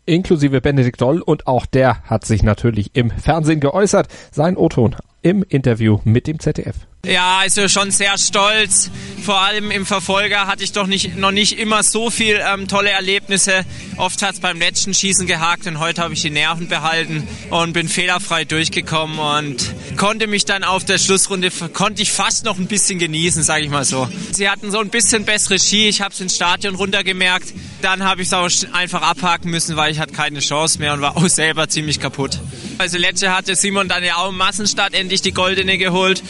[0.08, 4.08] inklusive Benedikt Doll und auch der hat sich natürlich im Fernsehen geäußert.
[4.32, 6.87] Sein O-Ton im Interview mit dem ZDF.
[7.06, 8.90] Ja, also schon sehr stolz.
[9.24, 12.90] Vor allem im Verfolger hatte ich doch nicht, noch nicht immer so viel ähm, tolle
[12.90, 13.64] Erlebnisse.
[13.96, 17.72] Oft hat es beim letzten Schießen gehakt und heute habe ich die Nerven behalten und
[17.72, 22.66] bin fehlerfrei durchgekommen und konnte mich dann auf der Schlussrunde, konnte ich fast noch ein
[22.66, 24.08] bisschen genießen, sage ich mal so.
[24.32, 27.52] Sie hatten so ein bisschen bessere Ski, ich habe es ins Stadion runtergemerkt.
[27.82, 31.00] Dann habe ich es auch einfach abhaken müssen, weil ich hatte keine Chance mehr und
[31.00, 32.38] war auch selber ziemlich kaputt.
[32.78, 36.22] Also letzte hatte Simon dann ja auch im Massenstart endlich die goldene geholt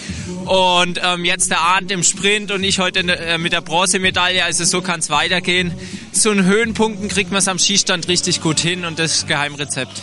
[0.45, 4.45] und ähm, jetzt der Arndt im Sprint und ich heute äh, mit der Bronzemedaille.
[4.45, 5.73] Also so kann es weitergehen.
[6.13, 10.03] Zu den Höhenpunkten kriegt man es am Skistand richtig gut hin und das Geheimrezept.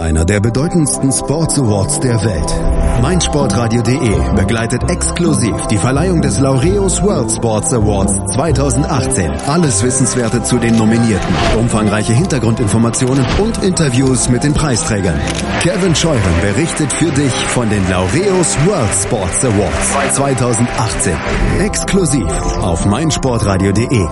[0.00, 3.02] Einer der bedeutendsten Sports Awards der Welt.
[3.02, 9.30] meinsportradio.de begleitet exklusiv die Verleihung des Laureus World Sports Awards 2018.
[9.46, 15.20] Alles Wissenswerte zu den Nominierten, umfangreiche Hintergrundinformationen und Interviews mit den Preisträgern.
[15.60, 21.12] Kevin Scheuren berichtet für dich von den Laureus World Sports Awards 2018.
[21.60, 22.26] Exklusiv
[22.62, 24.08] auf meinsportradio.de.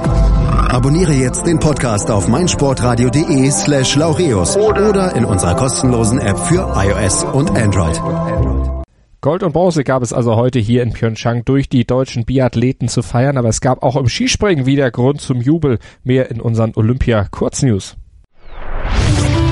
[0.68, 7.24] Abonniere jetzt den Podcast auf meinsportradio.de slash laureus oder in unserer kostenlosen App für iOS
[7.24, 7.98] und Android.
[9.22, 13.02] Gold und Bronze gab es also heute hier in Pyeongchang durch die deutschen Biathleten zu
[13.02, 15.78] feiern, aber es gab auch im Skispringen wieder Grund zum Jubel.
[16.04, 17.96] Mehr in unseren Olympia Kurznews.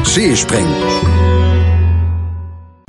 [0.05, 1.26] Skispringen.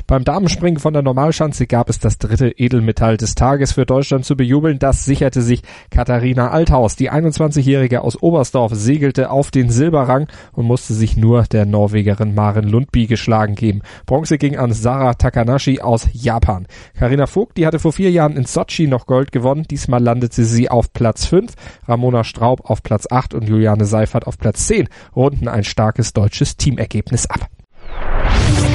[0.08, 4.38] Beim Damenspringen von der Normalschanze gab es das dritte Edelmetall des Tages für Deutschland zu
[4.38, 4.78] bejubeln.
[4.78, 6.96] Das sicherte sich Katharina Althaus.
[6.96, 12.66] Die 21-Jährige aus Oberstdorf segelte auf den Silberrang und musste sich nur der Norwegerin Maren
[12.66, 13.82] Lundby geschlagen geben.
[14.06, 16.66] Bronze ging an Sarah Takanashi aus Japan.
[16.98, 19.66] Karina Vogt, die hatte vor vier Jahren in Sochi noch Gold gewonnen.
[19.70, 21.52] Diesmal landete sie auf Platz 5.
[21.86, 26.56] Ramona Straub auf Platz 8 und Juliane Seifert auf Platz 10 runden ein starkes deutsches
[26.56, 27.50] Teamergebnis ab.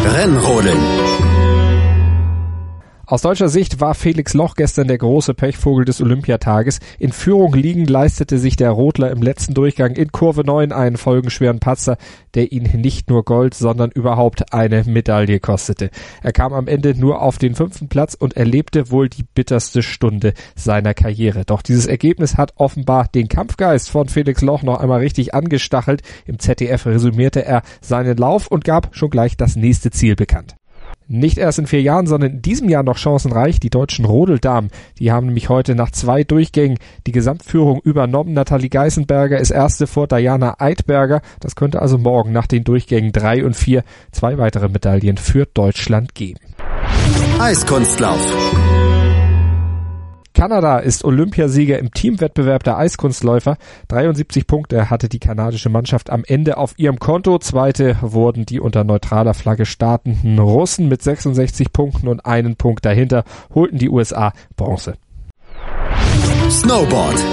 [0.05, 1.22] Rennrodeln.
[3.13, 6.79] Aus deutscher Sicht war Felix Loch gestern der große Pechvogel des Olympiatages.
[6.97, 11.59] In Führung liegend leistete sich der Rodler im letzten Durchgang in Kurve 9 einen folgenschweren
[11.59, 11.97] Patzer,
[12.33, 15.91] der ihn nicht nur Gold, sondern überhaupt eine Medaille kostete.
[16.23, 20.33] Er kam am Ende nur auf den fünften Platz und erlebte wohl die bitterste Stunde
[20.55, 21.45] seiner Karriere.
[21.45, 26.01] Doch dieses Ergebnis hat offenbar den Kampfgeist von Felix Loch noch einmal richtig angestachelt.
[26.25, 30.55] Im ZDF resümierte er seinen Lauf und gab schon gleich das nächste Ziel bekannt.
[31.07, 33.59] Nicht erst in vier Jahren, sondern in diesem Jahr noch chancenreich.
[33.59, 38.33] Die deutschen Rodeldamen, die haben nämlich heute nach zwei Durchgängen die Gesamtführung übernommen.
[38.33, 41.21] Nathalie Geisenberger ist erste vor Diana Eidberger.
[41.39, 46.15] Das könnte also morgen nach den Durchgängen drei und vier zwei weitere Medaillen für Deutschland
[46.15, 46.39] geben.
[47.39, 48.42] Eiskunstlauf.
[50.33, 53.57] Kanada ist Olympiasieger im Teamwettbewerb der Eiskunstläufer.
[53.89, 57.37] 73 Punkte hatte die kanadische Mannschaft am Ende auf ihrem Konto.
[57.37, 63.23] Zweite wurden die unter neutraler Flagge startenden Russen mit 66 Punkten und einen Punkt dahinter
[63.53, 64.95] holten die USA Bronze.
[66.49, 67.23] Snowboard.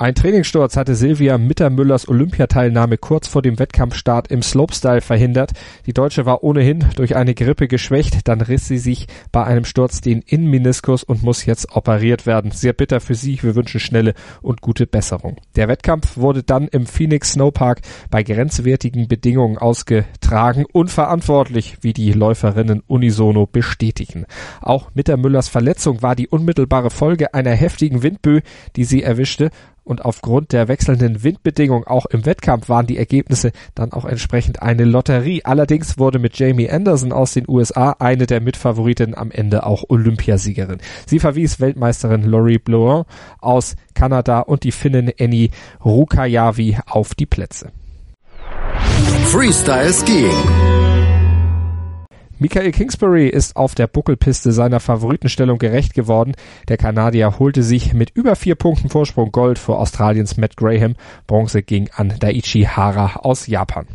[0.00, 5.52] Ein Trainingssturz hatte Silvia Mittermüllers Olympiateilnahme kurz vor dem Wettkampfstart im Slopestyle verhindert.
[5.84, 10.00] Die Deutsche war ohnehin durch eine Grippe geschwächt, dann riss sie sich bei einem Sturz
[10.00, 12.50] den Innenmeniskus und muss jetzt operiert werden.
[12.50, 15.36] Sehr bitter für sie, wir wünschen schnelle und gute Besserung.
[15.54, 22.82] Der Wettkampf wurde dann im Phoenix Snowpark bei grenzwertigen Bedingungen ausgetragen, unverantwortlich, wie die Läuferinnen
[22.86, 24.24] unisono bestätigen.
[24.62, 28.40] Auch Mittermüllers Verletzung war die unmittelbare Folge einer heftigen Windböe,
[28.76, 29.50] die sie erwischte
[29.90, 34.84] und aufgrund der wechselnden Windbedingungen auch im Wettkampf waren die Ergebnisse dann auch entsprechend eine
[34.84, 35.42] Lotterie.
[35.44, 40.78] Allerdings wurde mit Jamie Anderson aus den USA eine der Mitfavoriten am Ende auch Olympiasiegerin.
[41.06, 43.02] Sie verwies Weltmeisterin Laurie Blouin
[43.40, 45.50] aus Kanada und die Finnin Annie
[45.84, 47.72] Rukajavi auf die Plätze.
[49.24, 50.89] Freestyle Skiing
[52.42, 56.32] Michael Kingsbury ist auf der Buckelpiste seiner Favoritenstellung gerecht geworden.
[56.68, 60.94] Der Kanadier holte sich mit über vier Punkten Vorsprung Gold vor Australiens Matt Graham.
[61.26, 63.86] Bronze ging an Daiichi Hara aus Japan.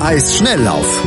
[0.00, 1.04] Eisschnelllauf.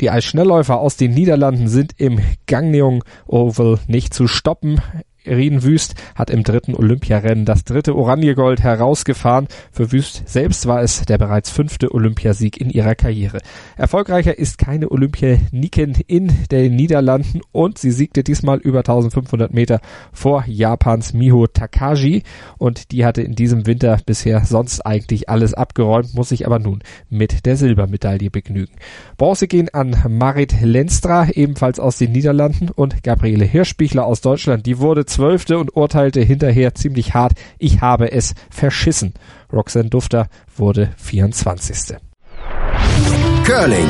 [0.00, 4.80] Die Eisschnellläufer aus den Niederlanden sind im Gangneung Oval nicht zu stoppen.
[5.26, 9.46] Rien Wüst hat im dritten Olympiarennen das dritte Oranjegold herausgefahren.
[9.70, 13.38] Für Wüst selbst war es der bereits fünfte Olympiasieg in ihrer Karriere.
[13.76, 19.80] Erfolgreicher ist keine Olympianikin in den Niederlanden und sie siegte diesmal über 1500 Meter
[20.12, 22.22] vor Japans Miho Takagi
[22.58, 26.82] und die hatte in diesem Winter bisher sonst eigentlich alles abgeräumt, muss sich aber nun
[27.10, 28.72] mit der Silbermedaille begnügen.
[29.18, 34.66] Bronze gehen an Marit Lenstra, ebenfalls aus den Niederlanden und Gabriele Hirschbichler aus Deutschland.
[34.66, 39.12] Die wurde Zwölfte und urteilte hinterher ziemlich hart, ich habe es verschissen.
[39.52, 41.98] Roxanne Dufter wurde 24.
[43.44, 43.88] Curling.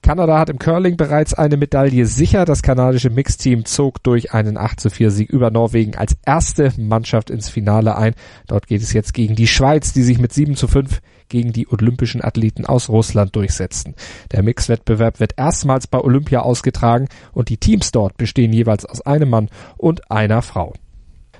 [0.00, 2.44] Kanada hat im Curling bereits eine Medaille sicher.
[2.44, 7.30] Das kanadische Mixteam zog durch einen 8 zu 4 Sieg über Norwegen als erste Mannschaft
[7.30, 8.14] ins Finale ein.
[8.46, 11.66] Dort geht es jetzt gegen die Schweiz, die sich mit 7 zu 5 gegen die
[11.68, 13.94] olympischen Athleten aus Russland durchsetzten.
[14.32, 19.30] Der Mixwettbewerb wird erstmals bei Olympia ausgetragen und die Teams dort bestehen jeweils aus einem
[19.30, 20.74] Mann und einer Frau.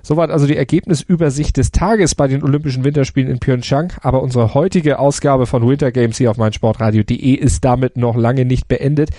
[0.03, 3.93] Soweit also die Ergebnisübersicht des Tages bei den Olympischen Winterspielen in Pyeongchang.
[4.01, 8.67] Aber unsere heutige Ausgabe von Winter Games hier auf meinsportradio.de ist damit noch lange nicht
[8.67, 9.11] beendet.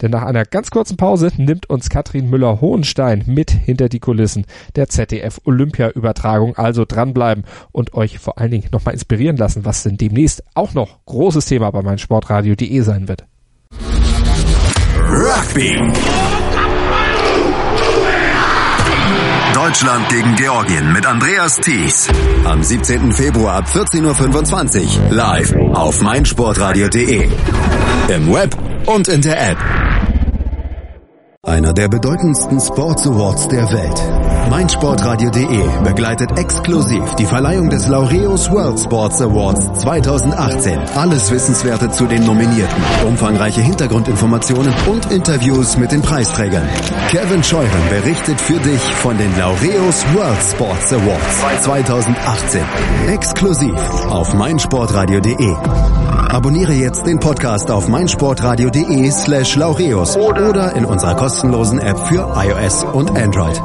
[0.00, 4.88] Denn nach einer ganz kurzen Pause nimmt uns Katrin Müller-Hohenstein mit hinter die Kulissen der
[4.88, 6.56] ZDF Olympia-Übertragung.
[6.56, 11.04] Also dranbleiben und euch vor allen Dingen nochmal inspirieren lassen, was denn demnächst auch noch
[11.06, 13.26] großes Thema bei meinsportradio.de sein wird.
[15.10, 15.76] Rugby.
[19.54, 22.08] Deutschland gegen Georgien mit Andreas Thies.
[22.44, 23.12] Am 17.
[23.12, 27.28] Februar ab 14.25 Uhr live auf meinsportradio.de.
[28.08, 29.89] Im Web und in der App.
[31.46, 34.50] Einer der bedeutendsten Sports Awards der Welt.
[34.50, 40.78] meinsportradio.de begleitet exklusiv die Verleihung des Laureus World Sports Awards 2018.
[40.96, 46.68] Alles Wissenswerte zu den Nominierten, umfangreiche Hintergrundinformationen und Interviews mit den Preisträgern.
[47.08, 52.60] Kevin Scheuren berichtet für dich von den Laureus World Sports Awards 2018.
[53.08, 53.74] Exklusiv
[54.10, 55.56] auf meinsportradio.de.
[56.32, 62.84] Abonniere jetzt den Podcast auf meinsportradio.de slash laureus oder in unserer kostenlosen App für iOS
[62.84, 63.60] und Android.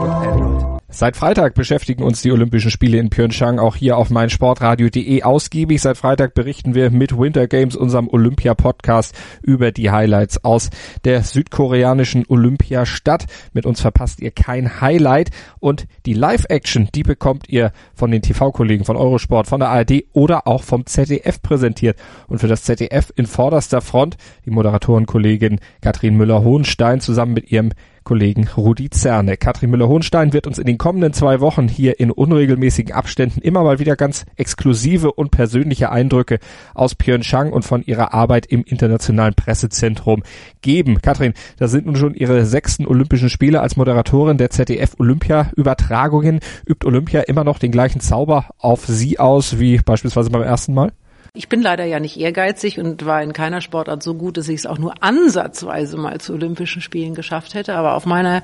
[0.97, 5.81] Seit Freitag beschäftigen uns die Olympischen Spiele in Pyeongchang auch hier auf meinsportradio.de ausgiebig.
[5.81, 10.69] Seit Freitag berichten wir mit Winter Games, unserem Olympia-Podcast, über die Highlights aus
[11.03, 13.25] der südkoreanischen Olympiastadt.
[13.51, 18.85] Mit uns verpasst ihr kein Highlight und die Live-Action, die bekommt ihr von den TV-Kollegen
[18.85, 21.99] von Eurosport, von der ARD oder auch vom ZDF präsentiert.
[22.29, 27.73] Und für das ZDF in vorderster Front die Moderatorenkollegin Katrin Müller-Hohenstein zusammen mit ihrem
[28.05, 29.35] Kollegen Rudi Zerne.
[29.35, 33.79] Katrin Müller-Hohenstein wird uns in den kommenden zwei Wochen hier in unregelmäßigen Abständen immer mal
[33.79, 36.37] wieder ganz exklusive und persönliche Eindrücke
[36.75, 40.21] aus Pyeongchang und von ihrer Arbeit im Internationalen Pressezentrum
[40.61, 41.01] geben.
[41.01, 46.41] Katrin, da sind nun schon ihre sechsten Olympischen Spiele als Moderatorin der ZDF Olympia Übertragungen.
[46.67, 50.91] Übt Olympia immer noch den gleichen Zauber auf Sie aus wie beispielsweise beim ersten Mal?
[51.35, 54.55] Ich bin leider ja nicht ehrgeizig und war in keiner Sportart so gut, dass ich
[54.55, 57.75] es auch nur ansatzweise mal zu Olympischen Spielen geschafft hätte.
[57.75, 58.41] Aber auf meine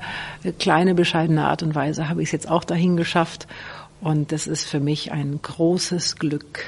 [0.58, 3.48] kleine, bescheidene Art und Weise habe ich es jetzt auch dahin geschafft.
[4.02, 6.64] Und das ist für mich ein großes Glück.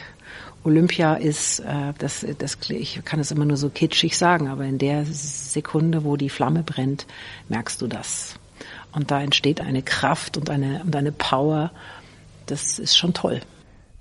[0.64, 4.78] Olympia ist, äh, das, das, ich kann es immer nur so kitschig sagen, aber in
[4.78, 7.06] der Sekunde, wo die Flamme brennt,
[7.50, 8.36] merkst du das.
[8.92, 11.70] Und da entsteht eine Kraft und eine, und eine Power.
[12.46, 13.40] Das ist schon toll.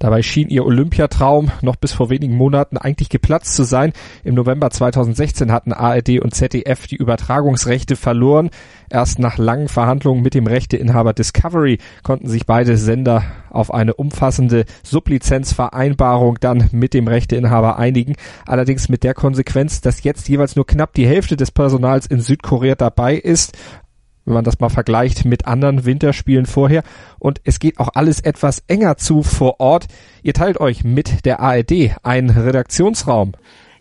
[0.04, 3.94] Dabei schien ihr Olympiatraum noch bis vor wenigen Monaten eigentlich geplatzt zu sein.
[4.26, 8.50] Im November 2016 hatten ARD und ZDF die Übertragungsrechte verloren.
[8.90, 14.66] Erst nach langen Verhandlungen mit dem Rechteinhaber Discovery konnten sich beide Sender auf eine umfassende
[14.84, 18.16] Sublizenzvereinbarung dann mit dem Rechteinhaber einigen.
[18.46, 22.76] Allerdings mit der Konsequenz, dass jetzt jeweils nur knapp die Hälfte des Personals in Südkorea
[22.76, 23.58] dabei ist
[24.26, 26.84] wenn man das mal vergleicht mit anderen Winterspielen vorher.
[27.20, 29.88] Und es geht auch alles etwas enger zu vor Ort.
[30.22, 33.34] Ihr teilt euch mit der ARD einen Redaktionsraum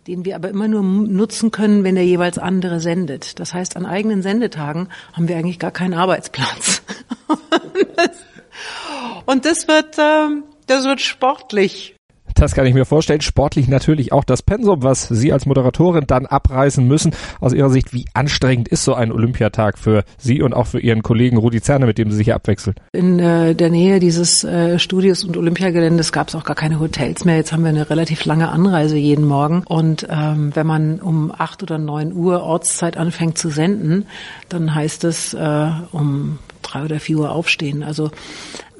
[0.07, 3.39] den wir aber immer nur nutzen können, wenn der jeweils andere sendet.
[3.39, 6.81] Das heißt, an eigenen Sendetagen haben wir eigentlich gar keinen Arbeitsplatz.
[9.25, 11.92] Und das wird, ähm, das wird sportlich.
[12.35, 13.21] Das kann ich mir vorstellen.
[13.21, 17.15] Sportlich natürlich auch das Pensum, was Sie als Moderatorin dann abreißen müssen.
[17.39, 21.03] Aus Ihrer Sicht, wie anstrengend ist so ein Olympiatag für Sie und auch für Ihren
[21.03, 22.75] Kollegen Rudi Zerne, mit dem Sie sich hier abwechseln?
[22.91, 27.25] In äh, der Nähe dieses äh, Studios und Olympiageländes gab es auch gar keine Hotels
[27.25, 27.37] mehr.
[27.37, 29.63] Jetzt haben wir eine relativ lange Anreise jeden Morgen.
[29.65, 34.05] Und ähm, wenn man um acht oder neun Uhr Ortszeit anfängt zu senden,
[34.49, 37.83] dann heißt es äh, um drei oder vier Uhr aufstehen.
[37.83, 38.11] Also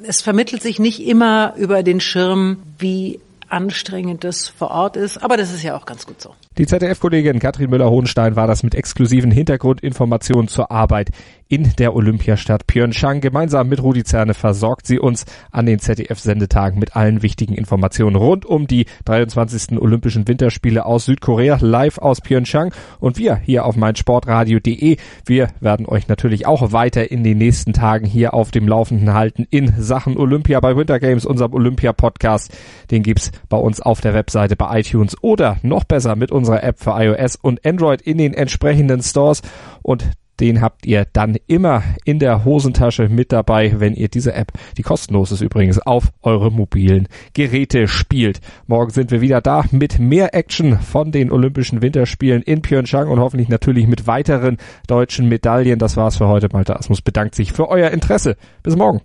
[0.06, 3.20] es vermittelt sich nicht immer über den Schirm, wie
[3.54, 5.22] anstrengend das vor Ort ist.
[5.22, 6.34] Aber das ist ja auch ganz gut so.
[6.58, 11.10] Die ZDF-Kollegin Katrin Müller-Hohenstein war das mit exklusiven Hintergrundinformationen zur Arbeit
[11.54, 13.20] in der Olympiastadt Pyeongchang.
[13.20, 18.46] Gemeinsam mit Rudi Zerne versorgt sie uns an den ZDF-Sendetagen mit allen wichtigen Informationen rund
[18.46, 19.80] um die 23.
[19.80, 22.72] Olympischen Winterspiele aus Südkorea, live aus Pyeongchang.
[23.00, 28.06] Und wir hier auf meinsportradio.de, wir werden euch natürlich auch weiter in den nächsten Tagen
[28.06, 32.52] hier auf dem Laufenden halten in Sachen Olympia bei Winter Games, unserem Olympia-Podcast.
[32.90, 36.62] Den gibt's bei uns auf der Webseite bei iTunes oder noch besser mit uns unserer
[36.62, 39.40] App für iOS und Android in den entsprechenden Stores
[39.82, 44.52] und den habt ihr dann immer in der Hosentasche mit dabei, wenn ihr diese App,
[44.76, 48.40] die kostenlos ist übrigens, auf eure mobilen Geräte spielt.
[48.66, 53.20] Morgen sind wir wieder da mit mehr Action von den Olympischen Winterspielen in Pyeongchang und
[53.20, 55.78] hoffentlich natürlich mit weiteren deutschen Medaillen.
[55.78, 56.48] Das war's für heute.
[56.52, 58.36] Malte Asmus bedankt sich für euer Interesse.
[58.62, 59.00] Bis morgen.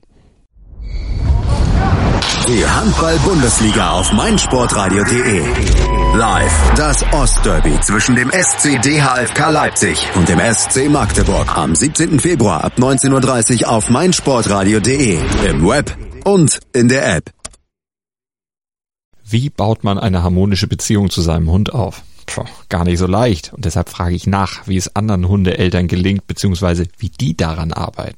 [2.47, 5.98] Die Handball-Bundesliga auf meinsportradio.de.
[6.15, 12.19] Live das Ostderby zwischen dem SC DHFK Leipzig und dem SC Magdeburg am 17.
[12.19, 15.19] Februar ab 19.30 Uhr auf meinsportradio.de.
[15.47, 15.95] Im Web
[16.25, 17.29] und in der App.
[19.23, 22.01] Wie baut man eine harmonische Beziehung zu seinem Hund auf?
[22.25, 23.53] Puh, gar nicht so leicht.
[23.53, 28.17] Und deshalb frage ich nach, wie es anderen Hundeeltern gelingt, beziehungsweise wie die daran arbeiten.